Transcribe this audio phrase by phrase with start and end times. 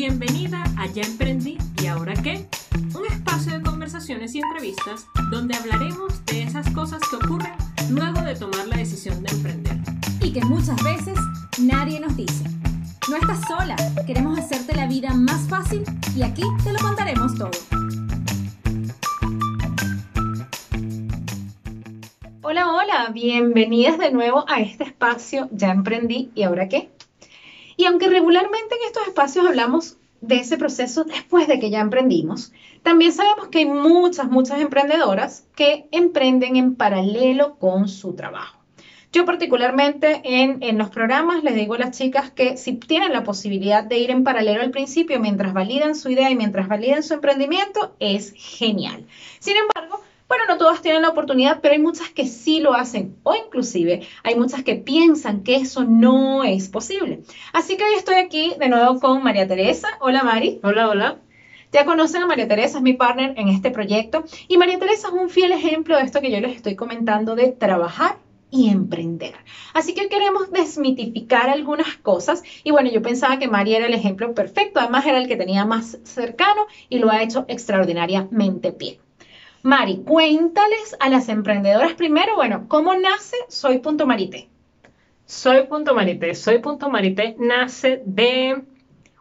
[0.00, 2.48] Bienvenida a Ya Emprendí y Ahora qué,
[2.94, 7.52] un espacio de conversaciones y entrevistas donde hablaremos de esas cosas que ocurren
[7.90, 9.76] luego de tomar la decisión de emprender.
[10.22, 11.18] Y que muchas veces
[11.58, 12.44] nadie nos dice.
[13.10, 13.76] No estás sola,
[14.06, 15.84] queremos hacerte la vida más fácil
[16.16, 17.50] y aquí te lo contaremos todo.
[22.40, 26.90] Hola, hola, bienvenidas de nuevo a este espacio Ya Emprendí y Ahora qué.
[27.80, 32.52] Y aunque regularmente en estos espacios hablamos de ese proceso después de que ya emprendimos,
[32.82, 38.58] también sabemos que hay muchas, muchas emprendedoras que emprenden en paralelo con su trabajo.
[39.14, 43.24] Yo particularmente en, en, los programas les digo a las chicas que si tienen la
[43.24, 47.14] posibilidad de ir en paralelo al principio mientras validan su idea y mientras validan su
[47.14, 49.06] emprendimiento, es genial.
[49.38, 53.16] Sin embargo, bueno, no todas tienen la oportunidad, pero hay muchas que sí lo hacen
[53.24, 57.22] o inclusive hay muchas que piensan que eso no es posible.
[57.52, 59.88] Así que hoy estoy aquí de nuevo con María Teresa.
[59.98, 60.60] Hola Mari.
[60.62, 61.18] Hola, hola.
[61.72, 65.14] Ya conocen a María Teresa, es mi partner en este proyecto y María Teresa es
[65.14, 68.18] un fiel ejemplo de esto que yo les estoy comentando de trabajar
[68.52, 69.34] y emprender.
[69.74, 74.32] Así que queremos desmitificar algunas cosas y bueno, yo pensaba que María era el ejemplo
[74.32, 79.09] perfecto, además era el que tenía más cercano y lo ha hecho extraordinariamente bien.
[79.62, 84.48] Mari, cuéntales a las emprendedoras primero, bueno, ¿cómo nace Soy Punto Marité?
[85.26, 86.34] Soy Punto Marité.
[86.34, 88.62] Soy Punto Marité nace de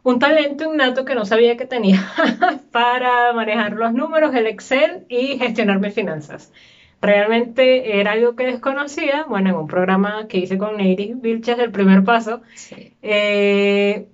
[0.04, 2.02] un talento innato que no sabía que tenía
[2.72, 6.54] para manejar los números, el Excel y gestionar mis finanzas.
[7.02, 11.72] Realmente era algo que desconocía, bueno, en un programa que hice con Neiris Vilches, el
[11.72, 12.94] primer paso, sí.
[13.02, 14.08] eh,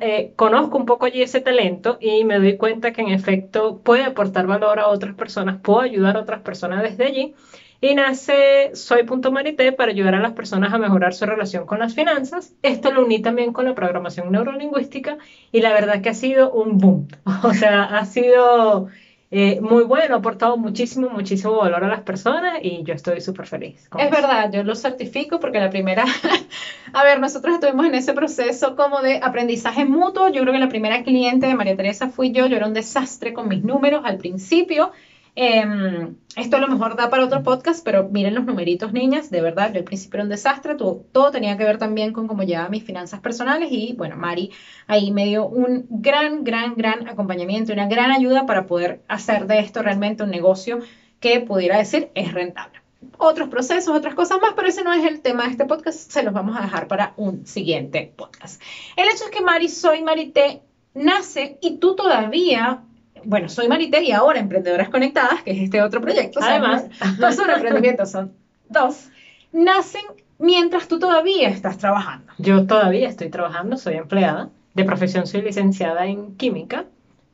[0.00, 4.04] eh, conozco un poco allí ese talento y me doy cuenta que en efecto puede
[4.04, 7.34] aportar valor a otras personas, puedo ayudar a otras personas desde allí.
[7.82, 11.94] Y nace Soy Punto para ayudar a las personas a mejorar su relación con las
[11.94, 12.52] finanzas.
[12.62, 15.16] Esto lo uní también con la programación neurolingüística
[15.50, 17.08] y la verdad que ha sido un boom.
[17.42, 18.88] O sea, ha sido
[19.32, 23.46] eh, muy bueno, ha aportado muchísimo, muchísimo valor a las personas y yo estoy súper
[23.46, 23.88] feliz.
[23.96, 24.10] Es eso.
[24.10, 26.04] verdad, yo lo certifico porque la primera,
[26.92, 30.28] a ver, nosotros estuvimos en ese proceso como de aprendizaje mutuo.
[30.30, 33.32] Yo creo que la primera cliente de María Teresa fui yo, yo era un desastre
[33.32, 34.90] con mis números al principio.
[35.36, 35.64] Eh,
[36.36, 39.72] esto a lo mejor da para otro podcast, pero miren los numeritos, niñas, de verdad,
[39.72, 42.68] yo al principio era un desastre, todo, todo tenía que ver también con cómo llevaba
[42.68, 44.52] mis finanzas personales y bueno, Mari
[44.86, 49.58] ahí me dio un gran, gran, gran acompañamiento, una gran ayuda para poder hacer de
[49.58, 50.80] esto realmente un negocio
[51.18, 52.80] que pudiera decir es rentable.
[53.18, 56.22] Otros procesos, otras cosas más, pero ese no es el tema de este podcast, se
[56.22, 58.60] los vamos a dejar para un siguiente podcast.
[58.96, 60.62] El hecho es que Mari, soy Marité,
[60.94, 62.84] nace y tú todavía
[63.24, 66.40] bueno, soy Marité y ahora Emprendedoras Conectadas, que es este otro proyecto.
[66.42, 66.86] Además,
[67.18, 68.32] no son emprendimientos, son
[68.68, 69.08] dos.
[69.52, 70.04] Nacen
[70.38, 72.32] mientras tú todavía estás trabajando.
[72.38, 74.50] Yo todavía estoy trabajando, soy empleada.
[74.74, 76.84] De profesión soy licenciada en química.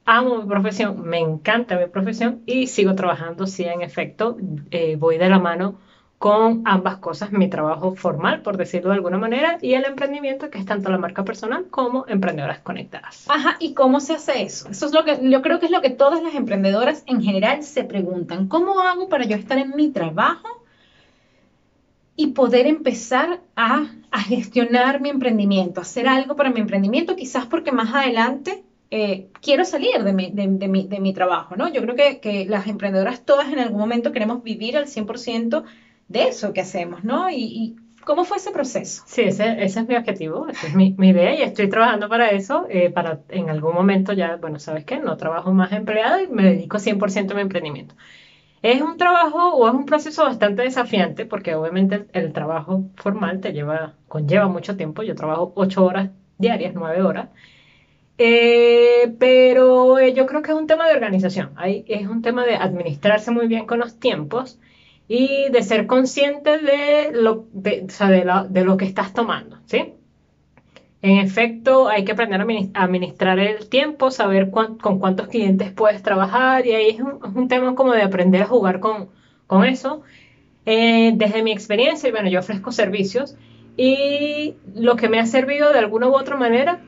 [0.04, 4.36] Amo mi profesión, me encanta mi profesión y sigo trabajando, sí, en efecto,
[4.70, 5.78] eh, voy de la mano
[6.18, 10.58] con ambas cosas, mi trabajo formal, por decirlo de alguna manera, y el emprendimiento, que
[10.58, 13.26] es tanto la marca personal como emprendedoras conectadas.
[13.28, 14.70] Ajá, ¿y cómo se hace eso?
[14.70, 17.62] Eso es lo que yo creo que es lo que todas las emprendedoras en general
[17.62, 18.48] se preguntan.
[18.48, 20.64] ¿Cómo hago para yo estar en mi trabajo
[22.16, 27.72] y poder empezar a, a gestionar mi emprendimiento, hacer algo para mi emprendimiento, quizás porque
[27.72, 31.68] más adelante eh, quiero salir de mi, de, de, mi, de mi, trabajo, ¿no?
[31.68, 35.64] Yo creo que, que, las emprendedoras todas en algún momento queremos vivir al 100%
[36.08, 37.30] de eso que hacemos, ¿no?
[37.30, 39.02] Y, y, ¿cómo fue ese proceso?
[39.06, 42.30] Sí, ese, ese es mi objetivo, esa es mi, mi, idea y estoy trabajando para
[42.30, 44.98] eso, eh, para en algún momento ya, bueno, ¿sabes qué?
[44.98, 47.94] No trabajo más empleada y me dedico 100% a mi emprendimiento.
[48.62, 53.40] Es un trabajo o es un proceso bastante desafiante porque obviamente el, el trabajo formal
[53.40, 55.02] te lleva, conlleva mucho tiempo.
[55.02, 57.28] Yo trabajo 8 horas diarias, 9 horas.
[58.18, 62.46] Eh, pero eh, yo creo que es un tema de organización, Hay, es un tema
[62.46, 64.58] de administrarse muy bien con los tiempos
[65.08, 69.12] y de ser consciente de lo, de, o sea, de, la, de lo que estás
[69.12, 69.94] tomando, ¿sí?
[71.02, 72.40] En efecto, hay que aprender
[72.74, 77.36] a administrar el tiempo, saber con cuántos clientes puedes trabajar y ahí es un, es
[77.36, 79.10] un, tema como de aprender a jugar con,
[79.46, 80.02] con eso.
[80.64, 83.36] Eh, desde mi experiencia, bueno, yo ofrezco servicios
[83.76, 86.80] y lo que me ha servido de alguna u otra manera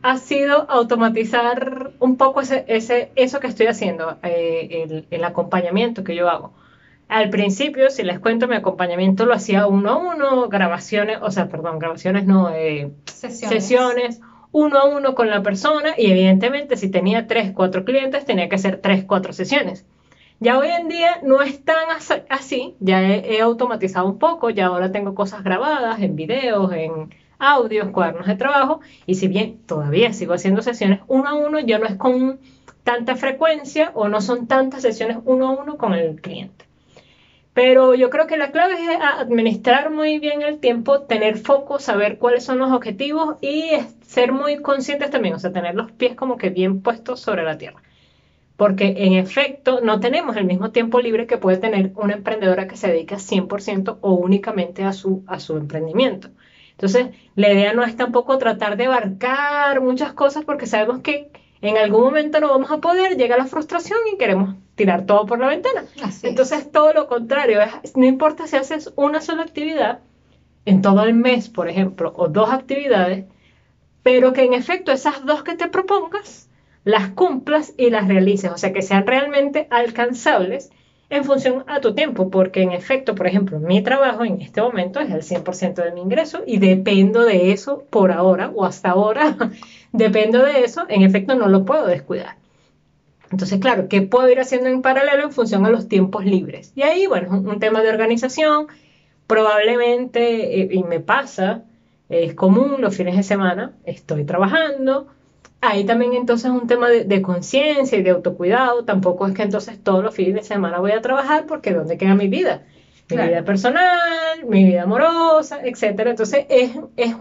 [0.00, 6.04] ha sido automatizar un poco ese, ese, eso que estoy haciendo, eh, el, el acompañamiento
[6.04, 6.54] que yo hago.
[7.08, 11.48] Al principio, si les cuento, mi acompañamiento lo hacía uno a uno, grabaciones, o sea,
[11.48, 13.64] perdón, grabaciones no, eh, sesiones.
[13.64, 14.20] sesiones.
[14.50, 18.56] uno a uno con la persona y evidentemente si tenía tres, cuatro clientes tenía que
[18.56, 19.84] hacer tres, cuatro sesiones.
[20.40, 21.86] Ya hoy en día no es tan
[22.28, 27.14] así, ya he, he automatizado un poco, ya ahora tengo cosas grabadas en videos, en
[27.38, 31.78] audios, cuadernos de trabajo, y si bien todavía sigo haciendo sesiones uno a uno, ya
[31.78, 32.40] no es con
[32.82, 36.65] tanta frecuencia o no son tantas sesiones uno a uno con el cliente.
[37.56, 42.18] Pero yo creo que la clave es administrar muy bien el tiempo, tener foco, saber
[42.18, 43.70] cuáles son los objetivos y
[44.02, 47.56] ser muy conscientes también, o sea, tener los pies como que bien puestos sobre la
[47.56, 47.82] tierra.
[48.56, 52.76] Porque en efecto no tenemos el mismo tiempo libre que puede tener una emprendedora que
[52.76, 56.28] se dedica 100% o únicamente a su, a su emprendimiento.
[56.72, 61.30] Entonces, la idea no es tampoco tratar de abarcar muchas cosas porque sabemos que
[61.62, 65.38] en algún momento no vamos a poder, llega la frustración y queremos tirar todo por
[65.38, 65.84] la ventana.
[66.22, 67.60] Entonces, todo lo contrario,
[67.94, 70.00] no importa si haces una sola actividad
[70.64, 73.24] en todo el mes, por ejemplo, o dos actividades,
[74.02, 76.48] pero que en efecto esas dos que te propongas
[76.84, 80.70] las cumplas y las realices, o sea, que sean realmente alcanzables
[81.08, 85.00] en función a tu tiempo, porque en efecto, por ejemplo, mi trabajo en este momento
[85.00, 89.36] es el 100% de mi ingreso y dependo de eso por ahora o hasta ahora,
[89.92, 92.36] dependo de eso, en efecto no lo puedo descuidar.
[93.30, 96.72] Entonces, claro, ¿qué puedo ir haciendo en paralelo en función a los tiempos libres?
[96.76, 98.68] Y ahí, bueno, un, un tema de organización,
[99.26, 101.64] probablemente, eh, y me pasa,
[102.08, 105.08] es común los fines de semana, estoy trabajando,
[105.60, 108.84] Ahí también entonces un tema de, conciencia y de autocuidado.
[108.84, 112.14] Tampoco es que entonces todos los fines de semana voy a trabajar porque ¿dónde queda
[112.14, 112.62] mi vida?
[113.08, 116.10] Mi vida personal, mi vida amorosa, etcétera.
[116.10, 117.16] Entonces es, es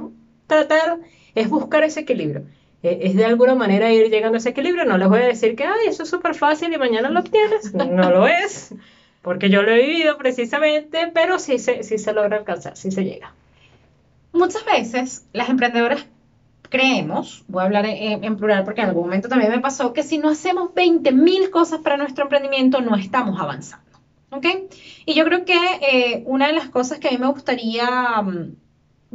[0.47, 0.99] tratar,
[1.35, 2.45] es buscar ese equilibrio.
[2.81, 4.85] E, es de alguna manera ir llegando a ese equilibrio.
[4.85, 7.73] No les voy a decir que, ay, eso es súper fácil y mañana lo obtienes.
[7.73, 8.73] No lo es,
[9.21, 13.03] porque yo lo he vivido precisamente, pero sí se, sí se logra alcanzar, sí se
[13.03, 13.33] llega.
[14.31, 16.05] Muchas veces las emprendedoras
[16.69, 20.17] creemos, voy a hablar en, plural porque en algún momento también me pasó, que si
[20.17, 23.85] no hacemos 20.000 cosas para nuestro emprendimiento no estamos avanzando.
[24.31, 24.45] ¿Ok?
[25.05, 28.55] Y yo creo que eh, una de las cosas que a mí me gustaría um,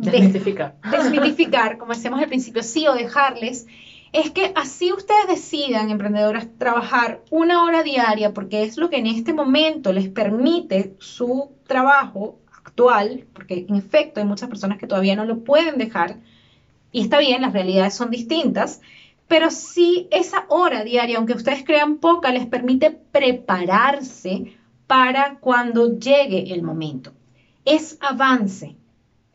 [0.00, 0.76] desmitificar.
[0.90, 3.66] desmitificar, como decíamos al principio, sí, o dejarles,
[4.12, 9.06] es que así ustedes decidan, emprendedoras, trabajar una hora diaria, porque es lo que en
[9.06, 15.16] este momento les permite su trabajo actual, porque en efecto hay muchas personas que todavía
[15.16, 16.16] no lo pueden dejar,
[16.92, 18.80] y está bien, las realidades son distintas,
[19.28, 24.56] pero si esa hora diaria, aunque ustedes crean poca, les permite prepararse
[24.88, 27.12] para cuando llegue el momento.
[27.64, 28.74] Es avance.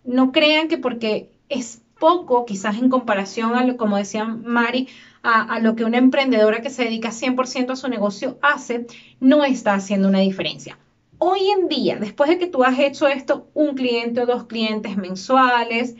[0.05, 4.87] No crean que porque es poco, quizás en comparación a lo, como decía Mari,
[5.23, 8.85] a, lo que una emprendedora que se dedica 100% a su negocio hace,
[9.19, 10.77] no está haciendo una diferencia.
[11.17, 14.97] Hoy en día, después de que tú has hecho esto, un cliente o dos clientes
[14.97, 15.95] mensuales,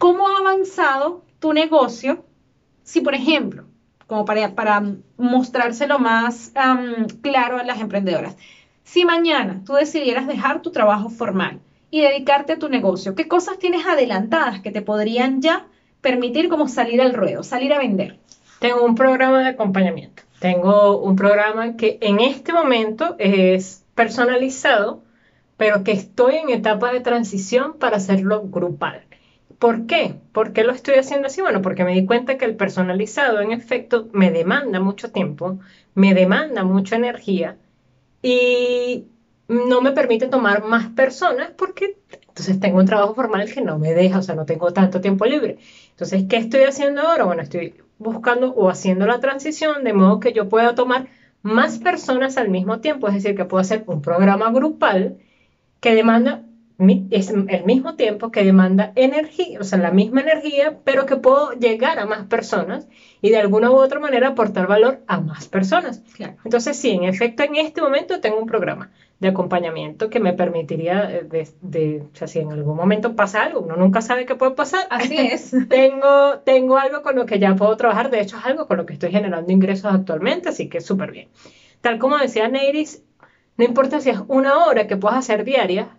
[0.00, 2.24] ¿Cómo ha avanzado tu negocio?
[2.84, 3.66] Si, por ejemplo,
[4.06, 4.82] como para, para
[5.18, 6.54] mostrárselo más
[7.20, 8.34] claro a las emprendedoras,
[8.82, 11.60] si mañana tú decidieras dejar tu trabajo formal
[11.90, 15.66] y dedicarte a tu negocio, ¿qué cosas tienes adelantadas que te podrían ya
[16.00, 18.18] permitir como salir al ruedo, salir a vender?
[18.60, 20.22] Tengo un programa de acompañamiento.
[20.38, 25.02] Tengo un programa que en este momento es personalizado,
[25.56, 29.02] pero que estoy en etapa de transición para hacerlo grupal.
[29.58, 30.14] ¿Por qué?
[30.32, 31.42] ¿Por qué lo estoy haciendo así?
[31.42, 35.58] Bueno, porque me di cuenta que el personalizado, en efecto, me demanda mucho tiempo,
[35.94, 37.58] me demanda mucha energía
[38.22, 39.04] y
[39.50, 41.98] no me permite tomar más personas porque
[42.28, 45.26] entonces tengo un trabajo formal que no me deja, o sea, no tengo tanto tiempo
[45.26, 45.58] libre.
[45.90, 47.24] Entonces, ¿qué estoy haciendo ahora?
[47.24, 51.08] Bueno, estoy buscando o haciendo la transición de modo que yo pueda tomar
[51.42, 55.18] más personas al mismo tiempo, es decir, que puedo hacer un programa grupal
[55.80, 56.44] que demanda
[57.10, 61.52] es el mismo tiempo que demanda energía, o sea, la misma energía, pero que puedo
[61.52, 62.88] llegar a más personas
[63.20, 66.02] y de alguna u otra manera aportar valor a más personas.
[66.44, 71.10] Entonces, sí, en efecto, en este momento tengo un programa de acompañamiento que me permitiría,
[71.10, 74.52] eh, de, o sea, si en algún momento pasa algo, uno nunca sabe qué puede
[74.52, 74.86] pasar.
[74.88, 75.54] Así es.
[75.68, 78.86] tengo, tengo algo con lo que ya puedo trabajar, de hecho es algo con lo
[78.86, 81.28] que estoy generando ingresos actualmente, así que súper bien.
[81.82, 83.02] Tal como decía Neiris,
[83.58, 85.90] no importa si es una hora que puedas hacer diaria,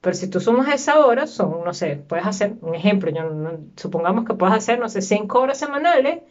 [0.00, 4.24] pero si tú sumas esa hora, son, no sé, puedes hacer, un ejemplo, yo supongamos
[4.24, 6.22] que puedes hacer, no sé, 5 horas semanales,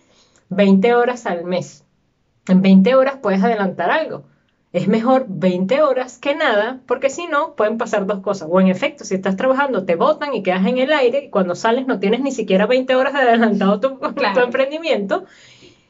[0.49, 1.83] 20 horas al mes.
[2.47, 4.23] En 20 horas puedes adelantar algo.
[4.71, 8.49] Es mejor 20 horas que nada, porque si no, pueden pasar dos cosas.
[8.51, 11.55] O en efecto, si estás trabajando, te botan y quedas en el aire, y cuando
[11.55, 13.97] sales no tienes ni siquiera 20 horas de adelantado tu,
[14.33, 15.25] tu emprendimiento,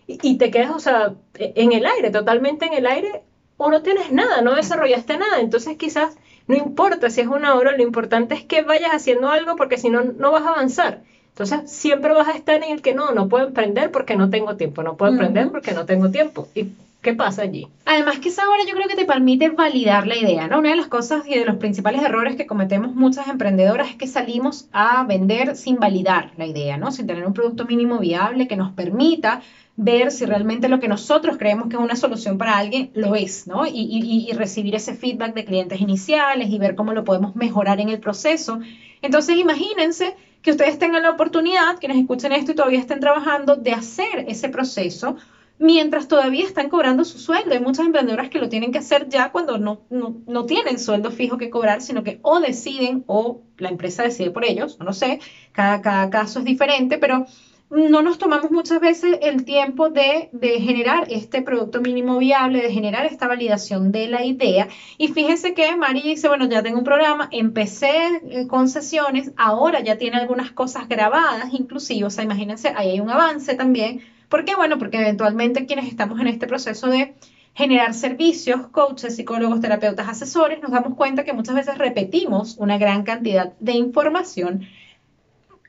[0.07, 3.23] y, y, te quedas, o sea, en el aire, totalmente en el aire,
[3.57, 5.39] o no tienes nada, no desarrollaste nada.
[5.39, 6.15] Entonces quizás
[6.47, 9.89] no importa si es una hora, lo importante es que vayas haciendo algo porque si
[9.89, 11.01] no, no vas a avanzar.
[11.29, 14.55] Entonces siempre vas a estar en el que no, no puedo emprender porque no tengo
[14.55, 16.47] tiempo, no puedo emprender porque no tengo tiempo.
[16.55, 16.69] Y
[17.05, 17.67] ¿Qué pasa allí?
[17.85, 20.57] Además que esa hora yo creo que te permite validar la idea, ¿no?
[20.57, 24.07] Una de las cosas y de los principales errores que cometemos muchas emprendedoras es que
[24.07, 26.91] salimos a vender sin validar la idea, ¿no?
[26.91, 29.43] Sin tener un producto mínimo viable que nos permita
[29.77, 33.45] ver si realmente lo que nosotros creemos que es una solución para alguien lo es,
[33.45, 33.65] ¿no?
[33.67, 37.99] Y, recibir ese feedback de clientes iniciales y ver cómo lo podemos mejorar en el
[37.99, 38.59] proceso.
[39.01, 43.73] Entonces, imagínense que ustedes tengan la oportunidad, quienes escuchen esto y todavía estén trabajando, de
[43.73, 45.17] hacer ese proceso
[45.57, 47.53] mientras todavía están cobrando su sueldo.
[47.53, 51.37] Hay muchas emprendedoras que lo tienen que hacer ya cuando no, no, tienen sueldo fijo
[51.37, 55.19] que cobrar, sino que o deciden o la empresa decide por ellos, no sé,
[55.51, 57.25] cada, cada caso es diferente, pero
[57.69, 62.71] no nos tomamos muchas veces el tiempo de, de, generar este producto mínimo viable, de
[62.71, 64.67] generar esta validación de la idea.
[64.97, 69.81] Y fíjense que Mari dice, bueno, ya tengo un programa, empecé eh, con sesiones, ahora
[69.81, 74.43] ya tiene algunas cosas grabadas, inclusive, o sea, imagínense, ahí hay un avance también ¿Por
[74.45, 74.55] qué?
[74.55, 77.15] Bueno, porque eventualmente quienes estamos en este proceso de
[77.53, 83.03] generar servicios, coaches, psicólogos, terapeutas, asesores, nos damos cuenta que muchas veces repetimos una gran
[83.03, 84.67] cantidad de información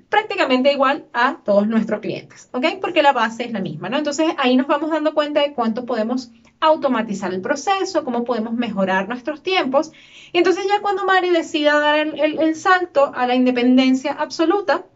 [0.09, 2.67] prácticamente igual a todos nuestros clientes, ¿ok?
[2.81, 3.99] Porque la base es la misma, ¿no?
[3.99, 9.09] Entonces ahí nos vamos dando cuenta de cuánto podemos automatizar el proceso, cómo podemos mejorar
[9.09, 9.93] nuestros tiempos.
[10.33, 14.87] Y entonces ya cuando Mari decida dar el, el salto a la independencia absoluta,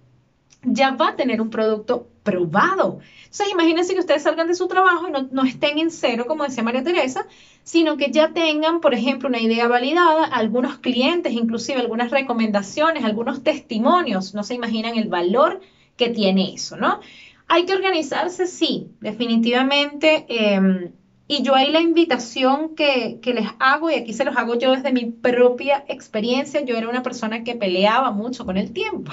[0.63, 3.01] ya va a tener un producto probado.
[3.25, 6.63] Entonces, imagínense que ustedes salgan de su trabajo y no, estén en cero, como decía
[6.63, 7.27] María Teresa,
[7.63, 13.43] sino que ya tengan, por ejemplo, una idea validada, algunos clientes, inclusive algunas recomendaciones, algunos
[13.43, 14.35] testimonios.
[14.35, 15.61] No se imaginan el valor
[15.97, 17.01] que tiene eso, ¿no?
[17.49, 20.27] Hay que organizarse, sí, definitivamente.
[20.29, 20.93] Em,
[21.27, 24.73] y yo ahí la invitación que, que, les hago, y aquí se los hago yo
[24.73, 29.13] desde mi propia experiencia, yo era una persona que peleaba mucho con el tiempo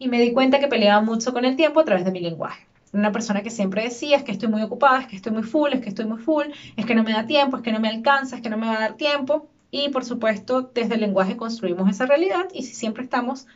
[0.00, 2.66] y me di cuenta que peleaba mucho con el tiempo a través de mi lenguaje.
[2.92, 5.74] Una persona que siempre decía, es que estoy muy ocupada, es que estoy muy full,
[5.74, 7.88] es que estoy muy full, es que no me da tiempo, es que no me
[7.88, 9.46] alcanza, es que no me va a dar tiempo.
[9.70, 13.46] Y por supuesto, desde el lenguaje construimos esa realidad y si siempre estamos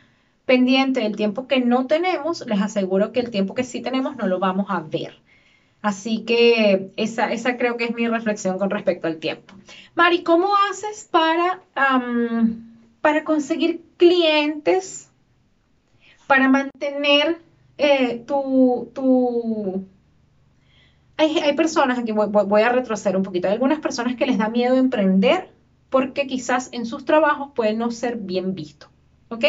[0.45, 4.27] pendientes del tiempo que no tenemos, les aseguro que el tiempo que sí tenemos no
[4.27, 5.19] lo vamos a ver.
[5.81, 9.55] Así que esa, esa creo que es mi reflexión con respecto al tiempo.
[9.95, 11.61] Mari, ¿cómo haces para,
[13.01, 15.04] para conseguir clientes
[16.27, 17.39] para mantener
[17.77, 19.85] eh, tu, tu...
[21.17, 24.37] Hay, hay, personas, aquí voy, voy, a retroceder un poquito, hay algunas personas que les
[24.37, 25.49] da miedo emprender
[25.89, 28.87] porque quizás en sus trabajos pueden no ser bien visto,
[29.29, 29.45] ¿ok?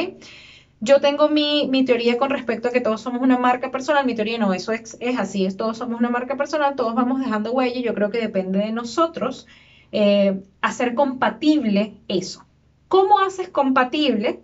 [0.80, 4.14] Yo tengo mi, mi, teoría con respecto a que todos somos una marca personal, mi
[4.14, 7.52] teoría no, eso es, es así, es todos somos una marca personal, todos vamos dejando
[7.52, 9.46] huella, yo creo que depende de nosotros
[9.92, 12.44] eh, hacer compatible eso.
[12.88, 14.40] ¿Cómo haces compatible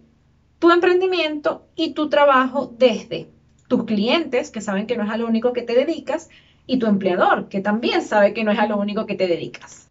[0.62, 3.26] tu emprendimiento y tu trabajo desde
[3.66, 6.30] tus clientes, que saben que no es a lo único que te dedicas,
[6.66, 9.90] y tu empleador, que también sabe que no es a lo único que te dedicas.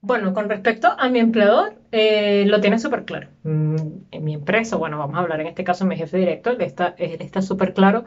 [0.00, 3.28] Bueno, con respecto a mi empleador, eh, lo tiene súper claro.
[3.44, 3.76] Mm,
[4.10, 6.60] en mi empresa, bueno, vamos a hablar en este caso de mi jefe directo, él
[6.60, 8.02] está súper claro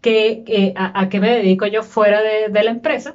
[0.00, 3.14] que, a, qué me dedico yo fuera de la empresa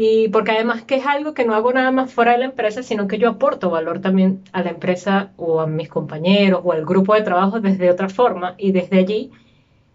[0.00, 2.84] y porque además que es algo que no hago nada más fuera de la empresa,
[2.84, 6.86] sino que yo aporto valor también a la empresa o a mis compañeros o al
[6.86, 9.32] grupo de trabajo desde otra forma y desde allí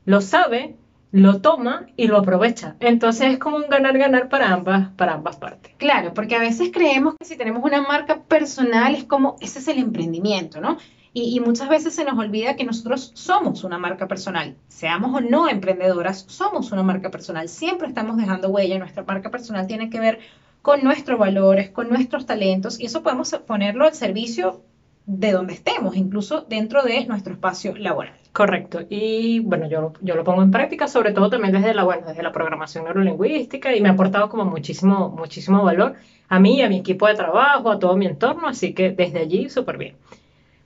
[0.03, 0.75] lo sabe,
[1.13, 2.75] lo toma y lo aprovecha.
[2.81, 5.73] Entonces es como un ganar-ganar para ambas, para ambas partes.
[5.77, 9.69] Claro, porque a veces creemos que si tenemos una marca personal es como, ese es
[9.69, 10.79] el emprendimiento, ¿no?
[11.15, 14.55] Y, muchas veces se nos olvida que nosotros somos una marca personal.
[14.67, 17.49] Seamos o no emprendedoras, somos una marca personal.
[17.49, 18.79] Siempre estamos dejando huella.
[18.79, 20.19] Nuestra marca personal tiene que ver
[20.63, 24.63] con nuestros valores, con nuestros talentos y eso podemos ponerlo al servicio
[25.05, 28.13] de donde estemos, incluso dentro de nuestro espacio laboral.
[28.31, 28.79] Correcto.
[28.89, 32.23] Y bueno, yo, yo lo pongo en práctica, sobre todo también desde la, bueno, desde
[32.23, 35.95] la programación neurolingüística y me ha aportado como muchísimo, muchísimo valor
[36.29, 39.49] a mí, a mi equipo de trabajo, a todo mi entorno, así que desde allí
[39.49, 39.95] súper bien.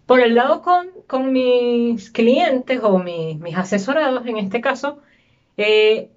[0.08, 5.00] Por el lado con, con mis clientes o mis asesorados, en este caso,
[5.58, 6.12] eh,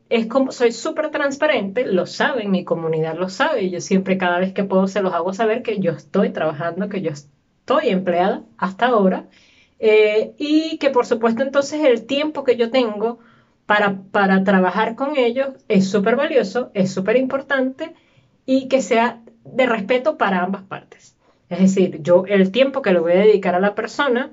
[0.50, 4.87] soy súper transparente, lo saben, mi comunidad lo sabe, yo siempre cada vez que puedo
[4.87, 9.28] se los hago saber que yo estoy trabajando, que yo estoy empleada hasta ahora,
[9.80, 13.18] eh, y que por supuesto entonces el tiempo que yo tengo
[13.66, 17.94] para, para trabajar con ellos es súper valioso, es súper importante
[18.47, 21.16] y que sea de respeto para ambas partes.
[21.50, 24.30] Es decir, yo el tiempo que le voy a dedicar a la persona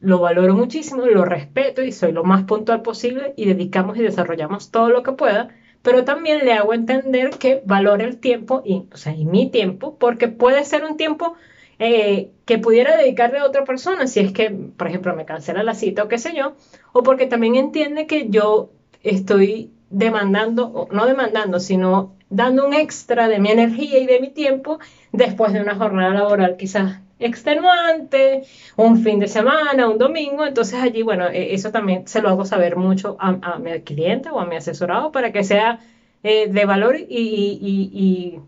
[0.00, 4.70] lo valoro muchísimo, lo respeto y soy lo más puntual posible y dedicamos y desarrollamos
[4.70, 5.48] todo lo que pueda,
[5.82, 9.96] pero también le hago entender que valore el tiempo y, o sea, y mi tiempo,
[9.98, 11.34] porque puede ser un tiempo
[11.78, 15.74] eh, que pudiera dedicarle a otra persona, si es que, por ejemplo, me cancela la
[15.74, 16.54] cita o qué sé yo,
[16.92, 18.70] o porque también entiende que yo
[19.02, 24.28] estoy demandando, o no demandando, sino dando un extra de mi energía y de mi
[24.28, 24.78] tiempo
[25.12, 28.42] después de una jornada laboral quizás extenuante,
[28.76, 32.44] un fin de semana, un domingo, entonces allí, bueno, e, eso también se lo hago
[32.44, 35.78] saber mucho a, mi cliente o a mi asesorado para que sea
[36.22, 38.40] eh, de valor y, y,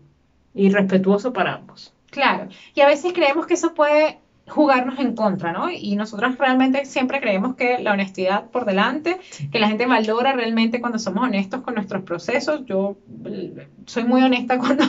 [0.53, 1.93] y respetuoso para ambos.
[2.11, 5.69] Claro, y a veces creemos que eso puede jugarnos en contra, ¿no?
[5.69, 9.17] Y nosotros realmente siempre creemos que la honestidad por delante,
[9.51, 12.65] que la gente valora realmente cuando somos honestos con nuestros procesos.
[12.65, 14.85] Yo eh, soy muy honesta cuando,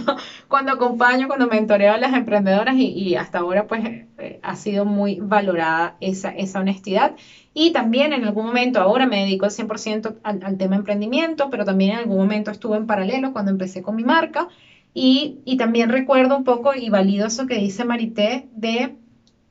[0.47, 5.19] cuando acompaño, cuando mentoreo a las emprendedoras y, hasta ahora pues eh, ha sido muy
[5.21, 7.17] valorada esa, esa honestidad.
[7.53, 11.65] Y también en algún momento, ahora me dedico al 100% al, al tema emprendimiento, pero
[11.65, 14.49] también en algún momento estuve en paralelo cuando empecé con mi marca.
[14.95, 18.97] Y, y también recuerdo un poco y valido eso que dice Marité de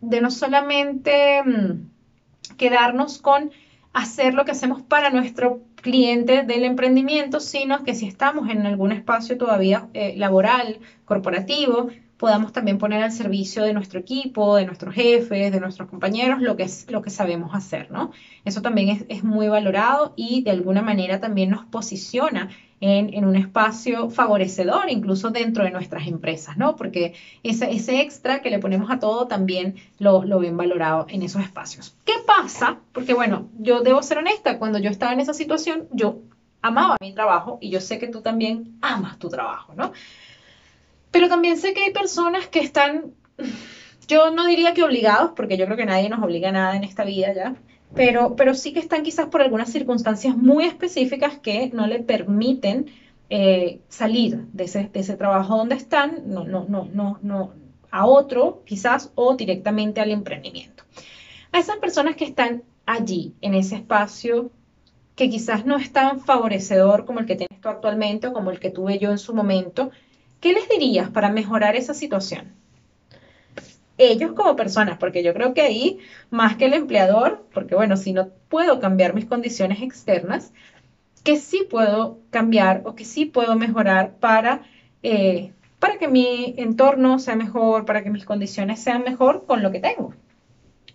[0.02, 3.52] de no solamente mm, quedarnos con
[3.94, 8.92] hacer lo que hacemos para nuestro cliente del emprendimiento, sino que si estamos en algún
[8.92, 14.94] espacio todavía eh, laboral, corporativo, podamos también poner al servicio de nuestro equipo, de nuestros
[14.94, 18.12] jefes, de nuestros compañeros, lo que, es, lo que sabemos hacer, ¿no?
[18.44, 23.36] Eso también es, es muy valorado y de alguna manera también nos posiciona en, un
[23.36, 26.76] espacio favorecedor, incluso dentro de nuestras empresas, ¿no?
[26.76, 31.24] Porque ese, ese extra que le ponemos a todo también lo, lo ven valorado en
[31.24, 31.96] esos espacios.
[32.06, 32.80] ¿Qué pasa?
[32.92, 36.20] Porque bueno, yo debo ser honesta, cuando yo estaba en esa situación, yo
[36.62, 39.92] amaba mi trabajo y yo sé que tú también amas tu trabajo, ¿no?
[41.12, 43.14] Pero también sé que hay personas que están,
[44.08, 46.84] yo no diría que obligados, porque yo creo que nadie nos obliga a nada en
[46.84, 47.56] esta vida ya,
[47.96, 52.88] pero, pero sí que están quizás por algunas circunstancias muy específicas que no le permiten
[53.30, 57.54] eh, salir de ese, de ese, trabajo donde están, no, no, no, no, no,
[57.92, 60.84] a otro quizás o directamente al emprendimiento.
[61.52, 64.52] A esas personas que están allí, en ese espacio
[65.16, 68.60] que quizás no es tan favorecedor como el que tienes tú actualmente o como el
[68.60, 69.92] que tuve yo en su momento,
[70.40, 72.58] ¿qué les dirías para mejorar esa situación?
[73.98, 78.14] ellos como personas, porque yo creo que ahí, más que el empleador, porque bueno, si
[78.14, 80.54] no puedo cambiar mis condiciones externas,
[81.24, 84.64] que sí puedo cambiar o que sí puedo mejorar para,
[85.04, 89.72] eh, para que mi entorno sea mejor, para que mis condiciones sean mejor con lo
[89.72, 90.14] que tengo.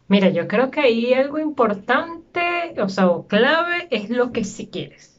[0.08, 4.68] Mira, yo creo que ahí algo importante, o sea, o clave es lo que sí
[4.68, 5.11] quieres.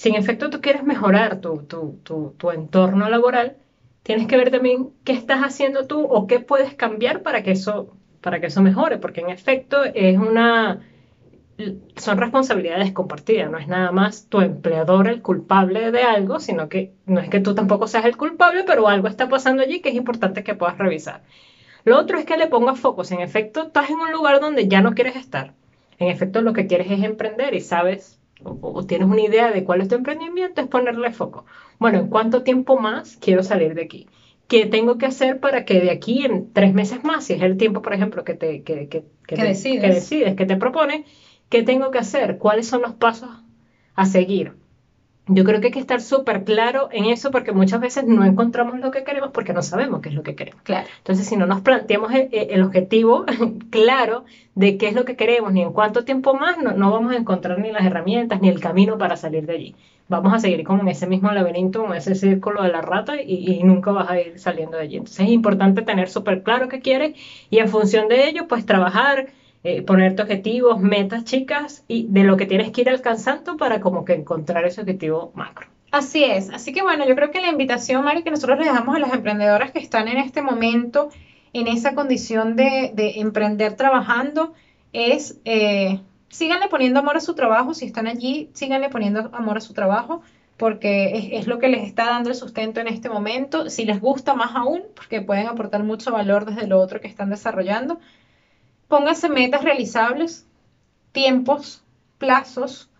[0.00, 3.58] Si en efecto tú quieres mejorar tu, tu, tu, tu entorno laboral,
[4.02, 7.94] tienes que ver también qué estás haciendo tú o qué puedes cambiar para que eso,
[8.22, 10.80] para que eso mejore, porque en efecto es una,
[11.96, 16.94] son responsabilidades compartidas, no es nada más tu empleador el culpable de algo, sino que
[17.04, 19.96] no es que tú tampoco seas el culpable, pero algo está pasando allí que es
[19.96, 21.24] importante que puedas revisar.
[21.84, 24.80] Lo otro es que le pongas focos, en efecto estás en un lugar donde ya
[24.80, 25.52] no quieres estar,
[25.98, 29.80] en efecto lo que quieres es emprender y sabes o, tienes una idea de cuál
[29.80, 31.44] es tu emprendimiento, es ponerle foco.
[31.78, 34.06] Bueno, ¿en cuánto tiempo más quiero salir de aquí?
[34.48, 37.56] ¿Qué tengo que hacer para que de aquí en tres meses más, si es el
[37.56, 39.80] tiempo, por ejemplo, que, te, que, que, que, decides.
[39.82, 41.04] que decides, que te propone,
[41.48, 42.38] qué tengo que hacer?
[42.38, 43.30] ¿Cuáles son los pasos
[43.94, 44.59] a seguir?
[45.32, 48.80] Yo creo que hay que estar súper claro en eso porque muchas veces no encontramos
[48.80, 50.60] lo que queremos porque no sabemos qué es lo que queremos.
[50.62, 50.88] Claro.
[50.98, 53.24] Entonces, si no nos planteamos el, objetivo
[53.70, 54.24] claro
[54.56, 57.16] de qué es lo que queremos ni en cuánto tiempo más, no, no, vamos a
[57.16, 59.76] encontrar ni las herramientas ni el camino para salir de allí.
[60.08, 63.52] Vamos a seguir como en ese mismo laberinto, en ese círculo de la rata y,
[63.52, 64.96] y nunca vas a ir saliendo de allí.
[64.96, 67.14] Entonces, es importante tener súper claro qué quieres
[67.50, 69.28] y en función de ello, pues trabajar
[69.62, 74.04] eh, ponerte objetivos, metas chicas y de lo que tienes que ir alcanzando para como
[74.04, 75.68] que encontrar ese objetivo macro.
[75.90, 78.94] Así es, así que bueno, yo creo que la invitación, Mari, que nosotros le dejamos
[78.94, 81.10] a las emprendedoras que están en este momento
[81.52, 84.54] en esa condición de, emprender trabajando
[84.92, 89.60] es eh, síganle poniendo amor a su trabajo, si están allí, síganle poniendo amor a
[89.60, 90.22] su trabajo
[90.60, 93.70] porque es, lo que les está dando el sustento en este momento.
[93.70, 97.30] Si les gusta más aún, porque pueden aportar mucho valor desde lo otro que están
[97.30, 97.98] desarrollando,
[98.90, 100.46] pónganse metas realizables,
[101.12, 101.82] tiempos,
[102.18, 102.90] plazos,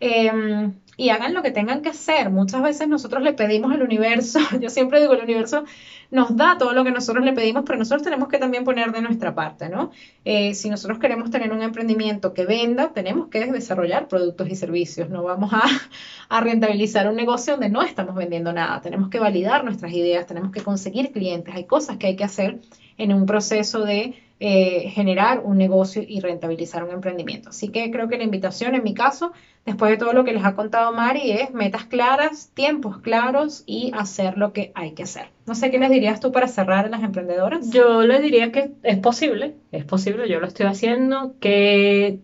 [0.00, 2.30] em, y hagan lo que tengan que hacer.
[2.30, 5.64] Muchas veces nosotros le pedimos al universo, yo siempre digo, el universo
[6.10, 9.02] nos da todo lo que nosotros le pedimos, pero nosotros tenemos que también poner de
[9.02, 9.92] nuestra parte, ¿no?
[10.24, 15.10] Eh, si nosotros queremos tener un emprendimiento que venda, tenemos que desarrollar productos y servicios,
[15.10, 15.62] no vamos a,
[16.28, 20.50] a rentabilizar un negocio donde no estamos vendiendo nada, tenemos que validar nuestras ideas, tenemos
[20.50, 22.60] que conseguir clientes, hay cosas que hay que hacer
[22.98, 27.50] en un proceso de eh, generar un negocio y rentabilizar un emprendimiento.
[27.50, 29.32] Así que creo que la invitación en mi caso,
[29.64, 33.92] después de todo lo que les ha contado Mari, es metas claras, tiempos claros y
[33.94, 35.30] hacer lo que hay que hacer.
[35.46, 37.70] No sé qué les dirías tú para cerrar a las emprendedoras.
[37.70, 42.20] Yo les diría que es posible, es posible, yo lo estoy haciendo, que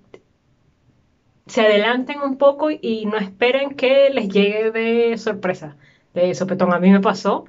[1.46, 5.76] se adelanten un poco y no esperen que les llegue de sorpresa
[6.14, 6.72] de sopetón.
[6.72, 7.46] A mí me pasó,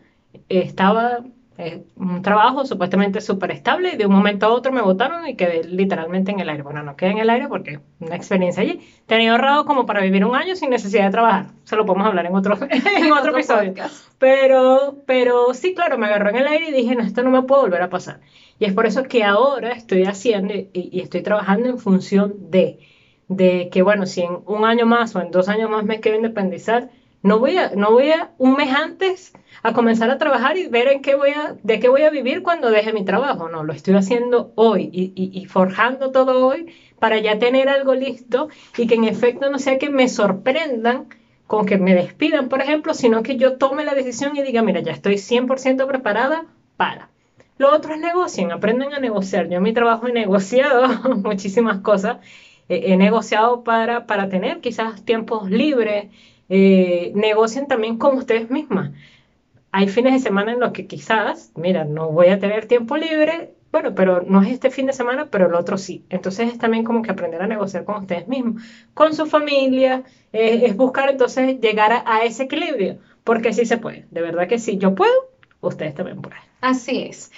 [0.50, 1.20] estaba
[1.58, 5.36] eh, un trabajo supuestamente súper estable y de un momento a otro me botaron y
[5.36, 6.64] quedé literalmente en el aire.
[6.64, 8.82] Bueno, no quedé en el aire porque una experiencia allí.
[9.06, 11.48] Tenía ahorrado como para vivir un año sin necesidad de trabajar.
[11.64, 12.58] Se lo podemos hablar en otro,
[12.98, 13.74] en otro episodio.
[14.18, 17.44] Pero, pero sí, claro, me agarró en el aire y dije, no, esto no me
[17.44, 18.22] puede volver a pasar.
[18.58, 22.80] Y es por eso que ahora estoy haciendo y, y estoy trabajando en función de,
[23.28, 26.18] de que, bueno, si en un año más o en dos años más me quiero
[26.18, 26.90] independizar,
[27.24, 29.34] no voy a, no voy a un mes antes
[29.64, 32.44] a comenzar a trabajar y ver en qué voy a, de qué voy a vivir
[32.44, 33.48] cuando deje mi trabajo.
[33.48, 38.88] No, lo estoy haciendo hoy y, forjando todo hoy para ya tener algo listo y
[38.88, 41.08] que en efecto no sea que me sorprendan
[41.48, 44.82] con que me despidan, por ejemplo, sino que yo tome la decisión y diga, mira,
[44.82, 47.10] ya estoy 100% preparada para.
[47.58, 49.48] Lo otro es negocien, aprendan a negociar.
[49.48, 50.88] Yo en mi trabajo he negociado
[51.24, 52.18] muchísimas cosas.
[52.68, 56.08] he negociado para, para tener quizás tiempos libres,
[56.56, 58.92] eh, negocien también con ustedes mismas.
[59.72, 63.56] Hay fines de semana en los que quizás, mira, no voy a tener tiempo libre,
[63.72, 66.06] bueno, pero no es este fin de semana, pero el otro sí.
[66.12, 68.62] Entonces es también como que aprender a negociar con ustedes mismos,
[68.94, 73.80] con su familia, eh, es buscar entonces llegar a, a, ese equilibrio, porque sí se
[73.80, 76.38] puede, de verdad que sí, yo puedo, ustedes también pueden.
[76.62, 77.32] Así es.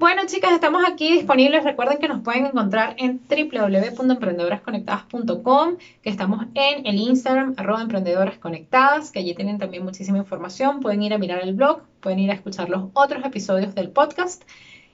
[0.00, 1.62] Bueno, chicas, estamos aquí disponibles.
[1.62, 9.18] Recuerden que nos pueden encontrar en www.emprendedorasconectadas.com, que estamos en el Instagram, arroba emprendedorasconectadas, que
[9.18, 10.80] allí tienen también muchísima información.
[10.80, 14.42] Pueden ir a mirar el blog, pueden ir a escuchar los otros episodios del podcast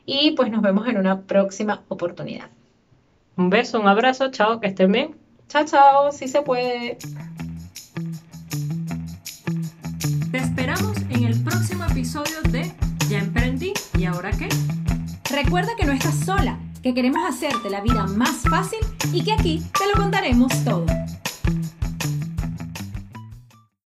[0.07, 2.51] y pues nos vemos en una próxima oportunidad.
[3.37, 5.15] Un beso, un abrazo, chao, que estén bien.
[5.47, 6.99] Chao, chao, si se puede.
[10.33, 12.73] Te esperamos en el próximo episodio de
[13.09, 14.49] Ya emprendí y ahora qué.
[15.31, 18.79] Recuerda que no estás sola, que queremos hacerte la vida más fácil
[19.13, 20.87] y que aquí te lo contaremos todo.